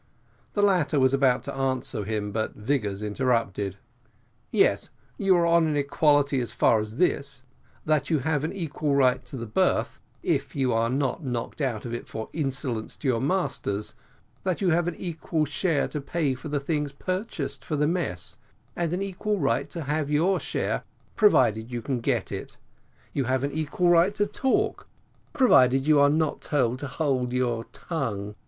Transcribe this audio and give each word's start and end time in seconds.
The 0.53 0.63
latter 0.63 0.99
was 0.99 1.13
about 1.13 1.43
to 1.43 1.53
answer 1.53 2.03
him, 2.05 2.31
but 2.31 2.55
Vigors 2.55 3.03
interrupted. 3.03 3.77
"Yes, 4.49 4.89
you 5.19 5.37
are 5.37 5.45
on 5.45 5.67
an 5.67 5.77
equality 5.77 6.41
as 6.41 6.51
far 6.51 6.79
as 6.79 6.97
this 6.97 7.43
that 7.85 8.09
you 8.09 8.17
have 8.17 8.43
an 8.43 8.51
equal 8.51 8.95
right 8.95 9.23
to 9.25 9.37
the 9.37 9.45
berth, 9.45 9.99
if 10.23 10.55
you 10.55 10.73
are 10.73 10.89
not 10.89 11.23
knocked 11.23 11.61
out 11.61 11.85
of 11.85 11.93
it 11.93 12.07
for 12.07 12.29
insolence 12.33 12.95
to 12.95 13.07
your 13.07 13.21
masters; 13.21 13.93
that 14.43 14.59
you 14.59 14.69
have 14.71 14.87
an 14.87 14.95
equal 14.95 15.45
share 15.45 15.87
to 15.89 16.01
pay 16.01 16.33
for 16.33 16.47
the 16.49 16.59
things 16.59 16.91
purchased 16.91 17.63
for 17.63 17.75
the 17.75 17.85
mess, 17.85 18.39
and 18.75 18.93
an 18.93 19.03
equal 19.03 19.37
right 19.37 19.69
to 19.69 19.83
have 19.83 20.09
your 20.09 20.39
share, 20.39 20.83
provided 21.15 21.71
you 21.71 21.79
can 21.79 21.99
get 21.99 22.31
it; 22.31 22.57
you 23.13 23.25
have 23.25 23.43
an 23.43 23.51
equal 23.51 23.89
right 23.89 24.15
to 24.15 24.25
talk, 24.25 24.87
provided 25.33 25.85
you 25.85 25.99
are 25.99 26.09
not 26.09 26.41
told 26.41 26.79
to 26.79 26.87
hold 26.87 27.31
your 27.31 27.65
tongue. 27.65 28.33